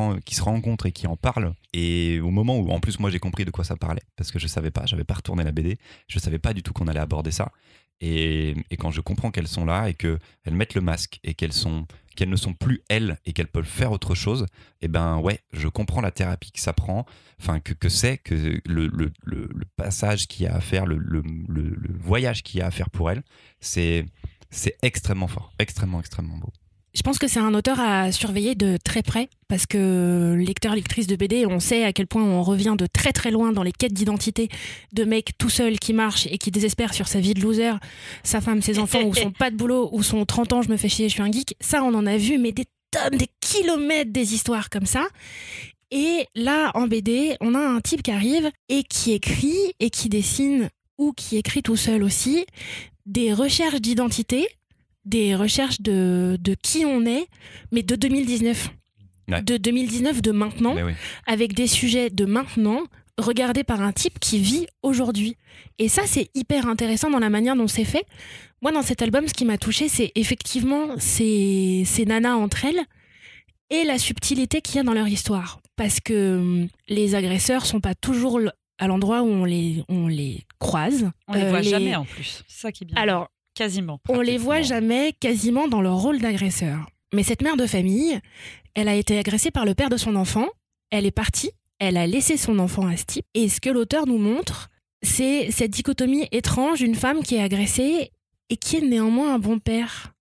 [0.44, 3.52] rencontrent et qui en parlent, et au moment où en plus moi j'ai compris de
[3.52, 6.40] quoi ça parlait, parce que je savais pas, j'avais pas retourné la BD, je savais
[6.40, 7.52] pas du tout qu'on allait aborder ça.
[8.00, 10.20] Et, et quand je comprends qu'elles sont là et qu'elles
[10.52, 11.86] mettent le masque et qu'elles sont
[12.16, 14.46] qu'elles ne sont plus elles et qu'elles peuvent faire autre chose,
[14.82, 17.08] eh ben ouais, je comprends la thérapie que ça prend,
[17.40, 21.24] enfin que, que c'est, que le, le, le, passage qu'il y a à faire, le
[22.00, 23.24] voyage qu'il y a à faire pour elles,
[23.62, 24.06] c'est
[24.54, 26.50] c'est extrêmement fort, extrêmement, extrêmement beau.
[26.94, 31.08] Je pense que c'est un auteur à surveiller de très près parce que lecteur, lectrice
[31.08, 33.72] de BD, on sait à quel point on revient de très très loin dans les
[33.72, 34.48] quêtes d'identité
[34.94, 37.74] de mecs tout seul qui marche et qui désespère sur sa vie de loser,
[38.24, 40.78] sa femme, ses enfants ou son pas de boulot ou son 30 ans, je me
[40.78, 41.56] fais chier, je suis un geek.
[41.60, 45.08] Ça, on en a vu, mais des tonnes, des kilomètres des histoires comme ça.
[45.90, 50.10] Et là, en BD, on a un type qui arrive et qui écrit et qui
[50.10, 52.46] dessine ou qui écrit tout seul aussi,
[53.06, 54.48] des recherches d'identité,
[55.06, 57.28] des recherches de, de, qui on est,
[57.72, 58.70] mais de 2019.
[59.28, 60.76] De 2019, de maintenant,
[61.26, 62.84] avec des sujets de maintenant,
[63.18, 65.38] regardés par un type qui vit aujourd'hui.
[65.80, 68.06] Et ça, c'est hyper intéressant dans la manière dont c'est fait.
[68.62, 72.82] Moi, dans cet album, ce qui m'a touché, c'est effectivement ces, ces nanas entre elles
[73.70, 75.62] et la subtilité qu'il y a dans leur histoire.
[75.76, 78.40] Parce que hum, les agresseurs sont pas toujours
[78.84, 81.10] à l'endroit où on les, on les croise.
[81.30, 82.44] On les euh, voit jamais en plus.
[82.50, 82.98] C'est ça qui est bien.
[82.98, 84.02] Alors, quasiment.
[84.10, 86.86] On les voit jamais quasiment dans leur rôle d'agresseur.
[87.14, 88.20] Mais cette mère de famille,
[88.76, 90.48] elle a été agressée par le père de son enfant.
[90.90, 91.52] Elle est partie.
[91.80, 93.26] Elle a laissé son enfant à ce type.
[93.34, 94.70] Et ce que l'auteur nous montre,
[95.02, 98.12] c'est cette dichotomie étrange d'une femme qui est agressée
[98.50, 100.14] et qui est néanmoins un bon père,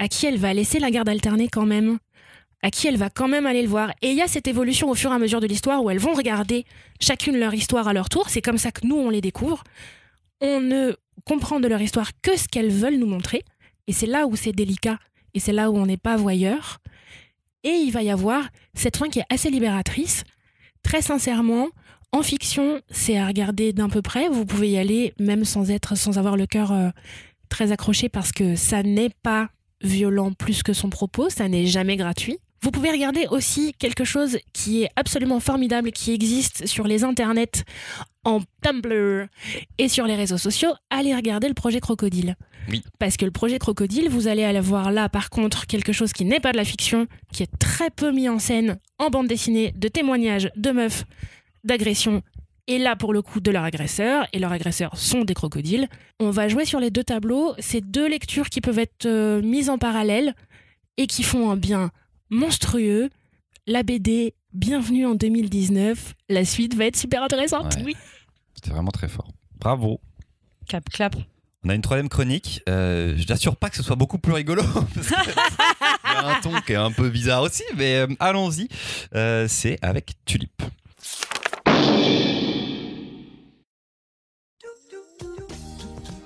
[0.00, 1.98] à qui elle va laisser la garde alternée quand même
[2.62, 3.90] à qui elle va quand même aller le voir.
[4.02, 5.98] Et il y a cette évolution au fur et à mesure de l'histoire où elles
[5.98, 6.64] vont regarder
[7.00, 8.28] chacune leur histoire à leur tour.
[8.28, 9.64] C'est comme ça que nous, on les découvre.
[10.40, 10.94] On ne
[11.24, 13.44] comprend de leur histoire que ce qu'elles veulent nous montrer.
[13.86, 14.98] Et c'est là où c'est délicat.
[15.34, 16.78] Et c'est là où on n'est pas voyeur.
[17.64, 20.24] Et il va y avoir cette fin qui est assez libératrice.
[20.82, 21.68] Très sincèrement,
[22.12, 24.28] en fiction, c'est à regarder d'un peu près.
[24.28, 26.90] Vous pouvez y aller même sans être, sans avoir le cœur euh,
[27.48, 29.50] très accroché parce que ça n'est pas
[29.82, 32.38] violent plus que son propos, ça n'est jamais gratuit.
[32.62, 37.64] Vous pouvez regarder aussi quelque chose qui est absolument formidable, qui existe sur les internets,
[38.24, 39.28] en Tumblr
[39.78, 40.72] et sur les réseaux sociaux.
[40.90, 42.36] Allez regarder le projet Crocodile.
[42.68, 42.82] Oui.
[42.98, 46.40] Parce que le projet Crocodile, vous allez avoir là, par contre, quelque chose qui n'est
[46.40, 49.88] pas de la fiction, qui est très peu mis en scène en bande dessinée, de
[49.88, 51.04] témoignages de meufs,
[51.64, 52.22] d'agressions,
[52.66, 55.88] et là, pour le coup, de leur agresseur, et leurs agresseurs sont des crocodiles.
[56.20, 59.70] On va jouer sur les deux tableaux, ces deux lectures qui peuvent être euh, mises
[59.70, 60.34] en parallèle
[60.96, 61.90] et qui font un bien
[62.30, 63.10] monstrueux.
[63.66, 66.14] La BD, bienvenue en 2019.
[66.28, 67.76] La suite va être super intéressante.
[67.84, 67.94] Ouais.
[68.54, 69.28] C'était vraiment très fort.
[69.58, 70.00] Bravo.
[70.66, 71.16] Cap, clap.
[71.64, 72.62] On a une troisième chronique.
[72.68, 74.62] Euh, je n'assure pas que ce soit beaucoup plus rigolo.
[74.94, 78.06] parce que Il y a un ton qui est un peu bizarre aussi, mais euh,
[78.18, 78.68] allons-y.
[79.14, 80.62] Euh, C'est avec Tulip.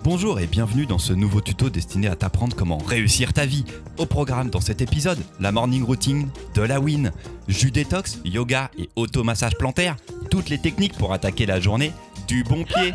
[0.05, 3.65] Bonjour et bienvenue dans ce nouveau tuto destiné à t'apprendre comment réussir ta vie.
[3.97, 7.11] Au programme dans cet épisode, la morning routine, de la win,
[7.49, 9.97] jus détox, yoga et automassage plantaire,
[10.31, 11.91] toutes les techniques pour attaquer la journée
[12.29, 12.93] du bon pied.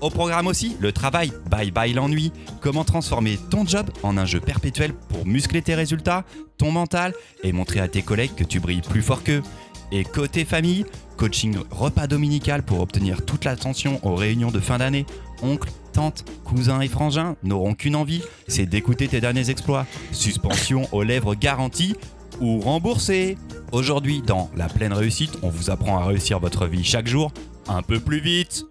[0.00, 4.40] Au programme aussi, le travail, bye bye l'ennui, comment transformer ton job en un jeu
[4.40, 6.24] perpétuel pour muscler tes résultats,
[6.58, 9.44] ton mental et montrer à tes collègues que tu brilles plus fort qu'eux.
[9.92, 10.84] Et côté famille,
[11.16, 15.04] coaching repas dominical pour obtenir toute l'attention aux réunions de fin d'année.
[15.42, 19.86] Oncle, tante, cousin et frangin n'auront qu'une envie, c'est d'écouter tes derniers exploits.
[20.12, 21.96] Suspension aux lèvres garantie
[22.40, 23.36] ou remboursée.
[23.72, 27.32] Aujourd'hui, dans La pleine réussite, on vous apprend à réussir votre vie chaque jour
[27.68, 28.66] un peu plus vite.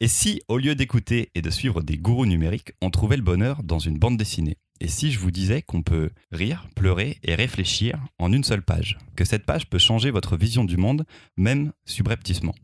[0.00, 3.62] Et si, au lieu d'écouter et de suivre des gourous numériques, on trouvait le bonheur
[3.64, 4.56] dans une bande dessinée?
[4.80, 8.96] Et si je vous disais qu'on peut rire, pleurer et réfléchir en une seule page?
[9.16, 11.04] Que cette page peut changer votre vision du monde,
[11.36, 12.54] même subrepticement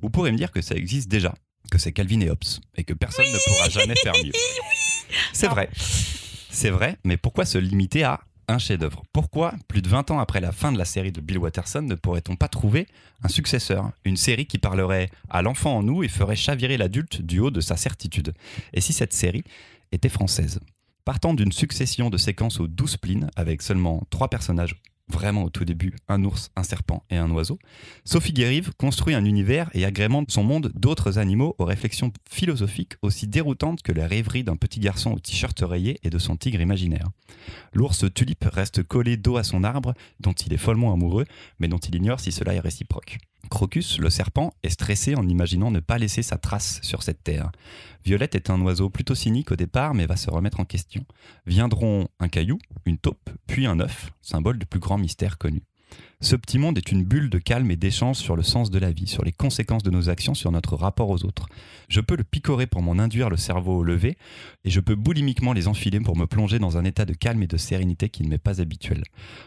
[0.00, 1.34] Vous pourrez me dire que ça existe déjà,
[1.70, 2.44] que c'est Calvin et Hobbes,
[2.76, 4.32] et que personne ne pourra jamais faire mieux.
[5.32, 5.68] C'est vrai.
[6.50, 9.02] C'est vrai, mais pourquoi se limiter à un chef-d'œuvre?
[9.12, 11.94] Pourquoi, plus de 20 ans après la fin de la série de Bill Watterson, ne
[11.94, 12.86] pourrait-on pas trouver
[13.22, 13.90] un successeur?
[14.04, 17.60] Une série qui parlerait à l'enfant en nous et ferait chavirer l'adulte du haut de
[17.60, 18.34] sa certitude.
[18.72, 19.44] Et si cette série
[19.92, 20.60] était française?
[21.04, 24.76] Partant d'une succession de séquences aux 12 splines, avec seulement trois personnages
[25.12, 27.58] vraiment au tout début, un ours, un serpent et un oiseau,
[28.04, 33.28] Sophie Guérive construit un univers et agrémente son monde d'autres animaux aux réflexions philosophiques aussi
[33.28, 37.08] déroutantes que la rêverie d'un petit garçon au t-shirt rayé et de son tigre imaginaire.
[37.72, 41.26] L'ours tulipe reste collé dos à son arbre, dont il est follement amoureux,
[41.58, 43.18] mais dont il ignore si cela est réciproque.
[43.52, 47.52] Crocus, le serpent, est stressé en imaginant ne pas laisser sa trace sur cette terre.
[48.02, 51.04] Violette est un oiseau plutôt cynique au départ, mais va se remettre en question.
[51.44, 55.62] Viendront un caillou, une taupe, puis un œuf, symbole du plus grand mystère connu.
[56.22, 58.92] Ce petit monde est une bulle de calme et d'échange sur le sens de la
[58.92, 61.48] vie, sur les conséquences de nos actions, sur notre rapport aux autres.
[61.88, 64.16] Je peux le picorer pour m'en induire le cerveau au lever,
[64.64, 67.48] et je peux boulimiquement les enfiler pour me plonger dans un état de calme et
[67.48, 69.02] de sérénité qui ne m'est pas habituel.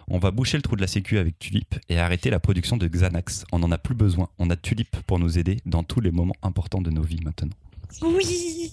[0.09, 2.87] On va boucher le trou de la sécu avec Tulip et arrêter la production de
[2.87, 3.45] Xanax.
[3.53, 4.27] On n'en a plus besoin.
[4.37, 7.55] On a Tulip pour nous aider dans tous les moments importants de nos vies maintenant.
[8.01, 8.71] Oui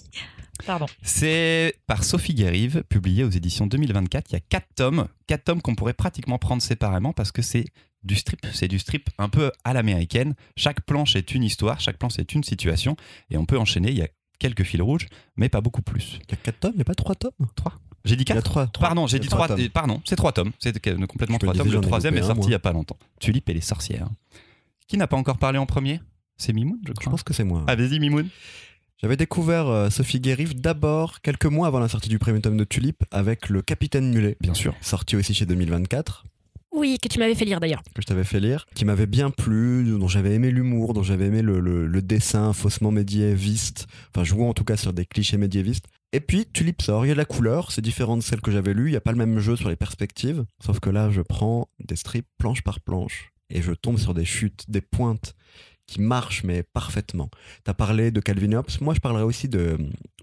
[0.67, 0.87] Pardon.
[1.03, 4.31] C'est par Sophie Guérive, publié aux éditions 2024.
[4.31, 7.65] Il y a quatre tomes, quatre tomes qu'on pourrait pratiquement prendre séparément parce que c'est
[8.05, 10.35] du strip, c'est du strip un peu à l'américaine.
[10.57, 12.97] Chaque planche est une histoire, chaque planche est une situation,
[13.31, 13.91] et on peut enchaîner.
[13.91, 16.19] Il y a quelques fils rouges, mais pas beaucoup plus.
[16.29, 17.75] Il y a 4 tomes, il n'y a pas 3 tomes Trois.
[18.05, 18.51] J'ai dit Il y a quatre.
[18.67, 18.67] 3.
[18.81, 19.57] Pardon, j'ai dit trois trois.
[19.57, 19.69] tomes.
[19.69, 20.51] Pardon, c'est trois tomes.
[20.59, 21.67] C'est que- complètement Je me trois tomes.
[21.67, 22.99] disais, Le troisième est sorti il y a pas longtemps.
[23.21, 24.09] Tulip et les sorcières.
[24.89, 26.01] Qui n'a pas encore parlé en premier?
[26.37, 27.13] C'est Mimoun, je Je crois.
[27.13, 27.65] pense que c'est moi.
[27.69, 28.29] Ah, vas-y, Mimoun.
[29.03, 32.65] J'avais découvert euh, Sophie Guérive d'abord quelques mois avant la sortie du premier tome de
[32.65, 34.75] Tulip avec Le Capitaine Mulet, Bien sûr.
[34.81, 36.25] sorti aussi chez 2024,
[36.73, 37.83] Oui, que tu m'avais fait lire d'ailleurs.
[37.95, 41.27] que je t'avais fait lire, qui m'avait bien plu, dont j'avais aimé l'humour, dont j'avais
[41.27, 45.37] aimé le, le- le dessin faussement médiéviste, enfin jouant en tout cas sur des clichés
[45.37, 45.87] médiévistes.
[46.13, 48.53] Et puis Tulip sort, il y a de la couleur, c'est différent de celle que
[48.53, 51.11] j'avais lue, il n'y a pas le même jeu sur les perspectives, sauf que là
[51.11, 55.35] je prends des strips planche par planche et je tombe sur des chutes, des pointes
[55.93, 57.29] qui marchent mais parfaitement.
[57.65, 59.77] T'as parlé de Calvin Hobbes, moi je parlerai aussi de,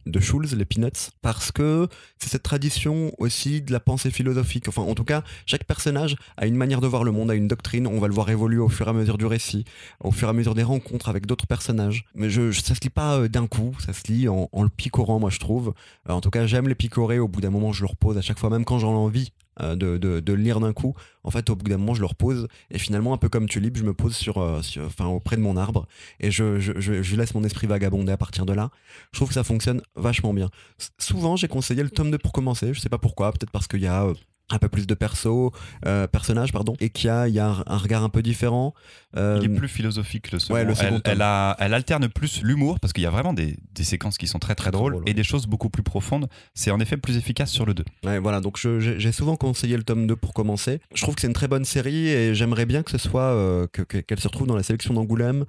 [0.07, 4.67] de Schulz, les Peanuts, parce que c'est cette tradition aussi de la pensée philosophique.
[4.67, 7.47] Enfin, en tout cas, chaque personnage a une manière de voir le monde, a une
[7.47, 7.85] doctrine.
[7.85, 9.63] On va le voir évoluer au fur et à mesure du récit,
[9.99, 12.05] au fur et à mesure des rencontres avec d'autres personnages.
[12.15, 14.63] Mais je, je- ça se lit pas euh, d'un coup, ça se lit en, en
[14.63, 15.73] le picorant, moi je trouve.
[16.09, 17.19] Euh, en tout cas, j'aime les picorer.
[17.19, 19.31] Au bout d'un moment, je le repose à chaque fois, même quand j'en ai envie.
[19.61, 22.77] Euh, De, lire d'un coup, en fait, au bout d'un moment, je le repose et
[22.79, 25.57] finalement, un peu comme Tulip, je me pose sur, euh, sur- enfin, auprès de mon
[25.57, 25.87] arbre
[26.19, 28.71] et je, je, laisse mon esprit vagabonder à partir de là.
[29.11, 30.49] Je trouve que ça fonctionne vachement bien.
[30.97, 32.73] Souvent, j'ai conseillé le tome 2 pour commencer.
[32.73, 33.31] Je sais pas pourquoi.
[33.31, 34.13] Peut-être parce qu'il y a euh,
[34.49, 35.51] un peu plus de perso,
[35.85, 38.21] euh, personnages, pardon, et qu'il y a, il y a un, un regard un peu
[38.21, 38.73] différent.
[39.17, 40.53] Euh, Il est plus philosophique le second.
[40.55, 41.13] ouais, le second elle, tome.
[41.13, 44.27] elle a- elle alterne plus l'humour parce qu'il y a vraiment des, des séquences qui
[44.27, 46.27] sont très très drôles et des choses beaucoup plus profondes.
[46.53, 47.83] C'est en effet plus efficace sur le 2.
[48.05, 50.79] Ouais, voilà, donc j'ai souvent conseillé le tome 2 pour commencer.
[50.93, 53.67] Je trouve que c'est une très bonne série et j'aimerais bien que ce soit euh,
[53.71, 55.45] que- que- qu'elle se retrouve dans la sélection d'Angoulême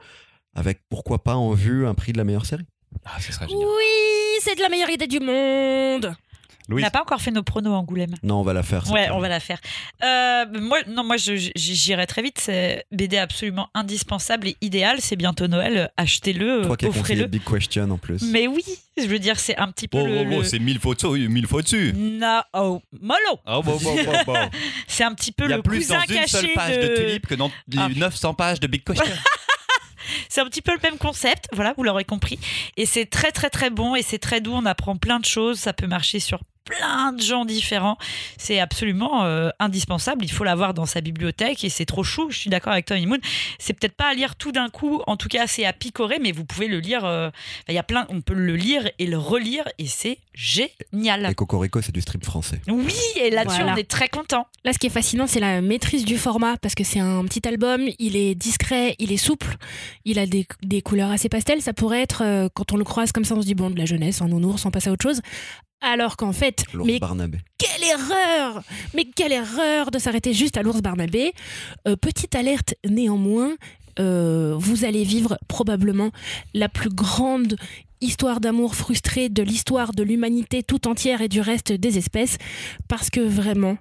[0.54, 2.64] avec pourquoi pas en vue un prix de la meilleure série.
[3.04, 3.66] Ah, ce serait génial.
[3.66, 6.12] Oui, c'est de la meilleure idée du monde.
[6.70, 8.14] On n'a pas encore fait nos pronos Angoulême.
[8.22, 8.88] Non, on va la faire.
[8.90, 9.58] Ouais, on va la faire.
[10.04, 12.38] Euh, moi, non, moi, j'irai très vite.
[12.40, 14.98] C'est BD absolument indispensable et idéal.
[15.00, 15.90] C'est bientôt Noël.
[15.96, 17.26] Achetez-le, Toi qui as conseillé offrez-le.
[17.26, 18.22] Big Question en plus.
[18.30, 18.62] Mais oui,
[18.96, 20.18] je veux dire, c'est un petit peu Oh, le.
[20.20, 21.92] oh, oh, le- c'est mille fois dessus, mille fois dessus.
[21.94, 24.36] Na- oh, mollo Oh, bon, bon, bon, bon.
[24.86, 26.76] C'est un petit peu Il y a le plus cousin dans une caché seule page
[26.78, 27.88] de, Tulip que dans les Ah.
[27.88, 29.04] 900 pages de Big Question.
[30.28, 32.38] C'est un petit peu le même concept, voilà, vous l'aurez compris.
[32.76, 35.58] Et c'est très très très bon et c'est très doux, on apprend plein de choses,
[35.60, 37.96] ça peut marcher sur plein de gens différents.
[38.38, 42.38] C'est absolument euh, indispensable, il faut l'avoir dans sa bibliothèque et c'est trop chou, je
[42.38, 43.18] suis d'accord avec toi Moon.
[43.58, 46.32] C'est peut-être pas à lire tout d'un coup, en tout cas c'est à picorer, mais
[46.32, 47.30] vous pouvez le lire, euh,
[47.68, 51.26] il y a plein, on peut le lire et le relire et c'est génial.
[51.30, 52.60] Et Cocorico, c'est du strip français.
[52.68, 53.74] Oui, et là-dessus Voilà.
[53.74, 54.46] on est très content.
[54.64, 57.46] Là, ce qui est fascinant, c'est la maîtrise du format, parce que c'est un petit
[57.48, 59.56] album, il est discret, il est souple,
[60.04, 61.60] il a des, des couleurs assez pastel.
[61.62, 63.78] Ça pourrait être, euh, quand on le croise comme ça, on se dit, bon, de
[63.78, 65.20] la jeunesse, un nounours, on passe à autre chose.
[65.80, 67.38] Alors qu'en fait, L'ours mais Barnabé.
[67.58, 68.62] quelle erreur
[68.94, 71.32] Mais quelle erreur de s'arrêter juste à l'ours Barnabé.
[71.88, 73.54] Euh, petite alerte néanmoins,
[73.98, 76.10] euh, vous allez vivre probablement
[76.54, 77.56] la plus grande
[78.00, 82.38] histoire d'amour frustrée de l'histoire de l'humanité tout entière et du reste des espèces,
[82.88, 83.76] parce que vraiment,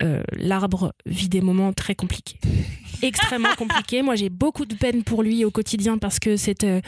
[0.00, 2.36] euh, l'arbre vit des moments très compliqués.
[3.02, 4.02] Extrêmement compliqués.
[4.02, 6.80] Moi, j'ai beaucoup de peine pour lui au quotidien parce que c'est euh,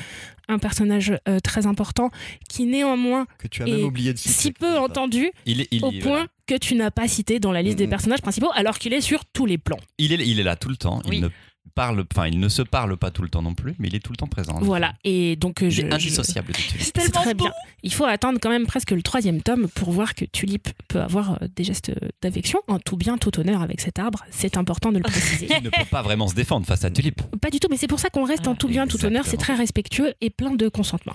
[0.49, 2.11] un personnage euh, très important
[2.49, 4.33] qui néanmoins Que tu as Et même oublié de citer.
[4.35, 6.27] si peu entendu Il est, il, au est- point voilà.
[6.47, 9.25] que tu n'as pas cité dans la liste des personnages principaux, alors qu'il est sur
[9.25, 9.79] tous les plans.
[9.99, 11.03] il est, il est là tout le temps.
[11.09, 11.17] Oui.
[11.17, 11.29] Il ne
[11.74, 14.00] parle, enfin, il ne se parle pas tout le temps non plus, mais il est
[14.00, 14.59] tout le temps présent.
[14.61, 14.94] Voilà.
[15.05, 16.81] Et donc, euh, Il je, est je- indissociable de Tulip.
[16.83, 17.44] C'est tellement très beau.
[17.44, 17.53] bien.
[17.83, 21.42] Il faut attendre quand même presque le troisième tome pour voir que Tulip peut avoir
[21.42, 24.24] euh, des gestes d'affection en tout bien, tout honneur avec cet arbre.
[24.31, 25.48] C'est important de le préciser.
[25.59, 27.20] Il ne peut pas vraiment se défendre face à Tulip.
[27.40, 29.24] Pas du tout, mais c'est pour ça qu'on reste en tout bien, tout honneur.
[29.27, 31.14] C'est très respectueux et plein de consentement.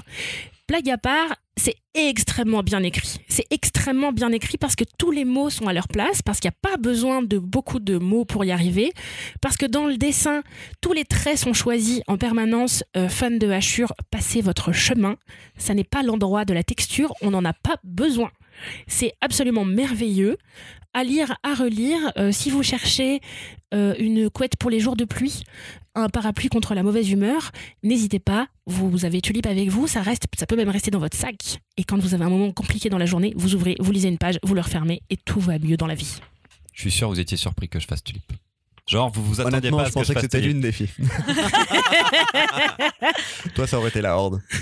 [0.69, 3.17] Blague à part, c'est extrêmement bien écrit.
[3.27, 6.47] C'est extrêmement bien écrit parce que tous les mots sont à leur place, parce qu'il
[6.47, 8.93] n'y a pas besoin de beaucoup de mots pour y arriver,
[9.41, 10.43] parce que dans le dessin,
[10.79, 12.83] tous les traits sont choisis en permanence.
[12.95, 15.15] Euh, fan de hachure, passez votre chemin.
[15.57, 18.29] Ça n'est pas l'endroit de la texture, on n'en a pas besoin.
[18.87, 20.37] C'est absolument merveilleux.
[20.93, 21.99] À lire, à relire.
[22.17, 23.21] Euh, si vous cherchez
[23.73, 25.43] euh, une couette pour les jours de pluie,
[25.93, 27.51] un parapluie contre la mauvaise humeur,
[27.83, 28.47] n'hésitez pas.
[28.65, 31.59] Vous, avez Tulip avec vous, ça reste, ça peut même rester dans votre sac.
[31.77, 34.17] Et quand vous avez un moment compliqué dans la journée, vous ouvrez, vous lisez une
[34.17, 36.19] page, vous le refermez et tout va mieux dans la vie.
[36.73, 38.23] Je suis sûr que vous étiez surpris que je fasse Tulip.
[38.89, 40.71] Genre, vous vous attendiez pas à je ce que pensais je que c'était l'une des
[40.71, 40.89] filles.
[43.55, 44.41] Toi, ça aurait été la horde.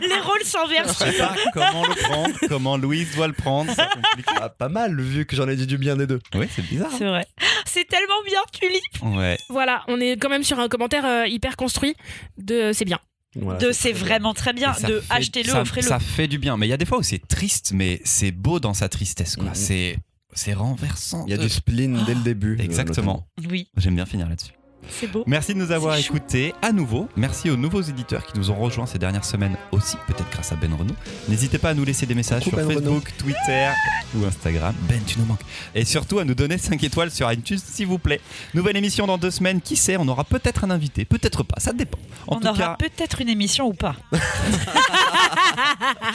[0.00, 0.98] Les rôles Je s'inversent.
[0.98, 3.72] sais pas comment le prendre, comment Louise doit le prendre.
[3.74, 4.32] c'est compliqué.
[4.40, 6.20] Ah, pas mal, vu que j'en ai dit du bien des deux.
[6.34, 6.90] Oui, c'est bizarre.
[6.96, 7.26] C'est vrai.
[7.64, 9.16] C'est tellement bien, Tulip.
[9.16, 9.36] Ouais.
[9.48, 11.94] Voilà, on est quand même sur un commentaire euh, hyper construit
[12.38, 13.00] de c'est bien.
[13.34, 14.72] Voilà, De c'est vraiment très bien.
[14.74, 15.86] Ça De achetez-le, ça- offrez-le.
[15.86, 16.56] Ça fait du bien.
[16.56, 19.36] Mais il y a des fois où c'est triste, mais c'est beau dans sa tristesse.
[19.36, 19.46] quoi.
[19.46, 19.54] Mhm.
[19.54, 19.96] C'est
[20.36, 21.24] c'est renversant.
[21.26, 22.56] Il y a de- du spleen dès le début.
[22.58, 23.26] euh, Exactement.
[23.50, 24.52] Oui, J'aime bien finir là-dessus.
[24.90, 25.24] C'est beau.
[25.26, 27.08] Merci de nous avoir écoutés à nouveau.
[27.16, 30.56] Merci aux nouveaux éditeurs qui nous ont rejoints ces dernières semaines aussi, peut-être grâce à
[30.56, 30.94] Ben Renault.
[31.28, 33.68] N'hésitez pas à nous laisser des messages Coucou, sur Ben Facebook, Twitter
[34.14, 34.74] ou Instagram.
[34.88, 35.40] Ben, tu nous manques.
[35.74, 38.20] Et surtout à nous donner 5 étoiles sur iTunes, s'il vous plaît.
[38.54, 39.60] Nouvelle émission dans deux semaines.
[39.60, 41.58] Qui sait, on aura peut-être un invité, peut-être pas.
[41.58, 41.98] Ça dépend.
[42.26, 43.96] En On tout aura cas, peut-être une émission ou pas.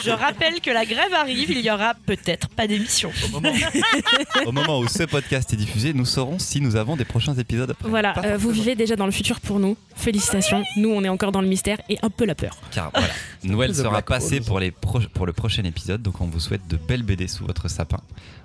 [0.04, 3.10] Je rappelle que la grève arrive, il y aura peut-être pas d'émission.
[3.26, 3.52] au moment,
[4.46, 7.70] au moment où ce podcast est diffusé, nous saurons si nous avons des prochains épisodes.
[7.70, 7.88] après.
[7.88, 8.52] Voilà, euh, vous.
[8.62, 9.76] Vivez déjà dans le futur pour nous.
[9.94, 10.62] Félicitations.
[10.76, 12.56] Nous, on est encore dans le mystère et un peu la peur.
[12.70, 13.08] Car voilà,
[13.44, 16.76] Noël sera passé pour, les pro- pour le prochain épisode, donc on vous souhaite de
[16.76, 18.00] belles BD sous votre sapin.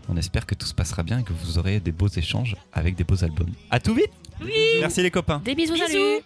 [0.10, 2.96] On espère que tout se passera bien et que vous aurez des beaux échanges avec
[2.96, 3.52] des beaux albums.
[3.72, 4.52] À tout vite Oui.
[4.80, 5.86] Merci les copains Des bisous, Bisous.
[5.88, 6.22] salut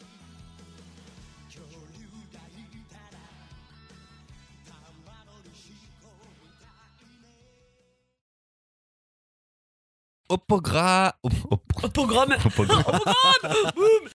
[10.32, 11.18] Opogra...
[11.22, 12.38] Op- op- Au programme.
[12.46, 13.00] Opogra-